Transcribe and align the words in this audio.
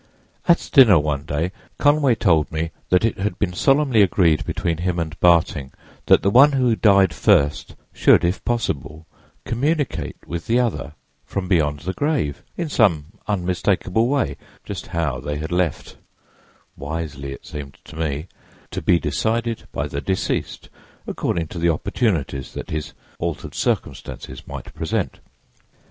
At 0.47 0.71
dinner 0.73 0.97
one 0.97 1.25
day 1.25 1.51
Conway 1.77 2.15
told 2.15 2.51
me 2.51 2.71
that 2.89 3.05
it 3.05 3.19
had 3.19 3.37
been 3.37 3.53
solemnly 3.53 4.01
agreed 4.01 4.43
between 4.47 4.77
him 4.77 4.97
and 4.97 5.15
Barting 5.19 5.71
that 6.07 6.23
the 6.23 6.31
one 6.31 6.53
who 6.53 6.75
died 6.75 7.13
first 7.13 7.75
should, 7.93 8.25
if 8.25 8.43
possible, 8.43 9.05
communicate 9.45 10.17
with 10.25 10.47
the 10.47 10.59
other 10.59 10.93
from 11.23 11.47
beyond 11.47 11.81
the 11.81 11.93
grave, 11.93 12.41
in 12.57 12.67
some 12.67 13.11
unmistakable 13.27 14.07
way—just 14.07 14.87
how, 14.87 15.19
they 15.19 15.37
had 15.37 15.51
left 15.51 15.97
(wisely, 16.75 17.31
it 17.31 17.45
seemed 17.45 17.77
to 17.85 17.95
me) 17.95 18.27
to 18.71 18.81
be 18.81 18.97
decided 18.99 19.67
by 19.71 19.85
the 19.87 20.01
deceased, 20.01 20.69
according 21.05 21.45
to 21.49 21.59
the 21.59 21.69
opportunities 21.69 22.55
that 22.55 22.71
his 22.71 22.93
altered 23.19 23.53
circumstances 23.53 24.47
might 24.47 24.73
present. 24.73 25.19